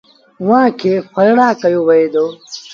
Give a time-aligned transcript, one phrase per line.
[0.43, 2.25] اُئآݩ کي ڦرڙآ ڪهيو وهي دو۔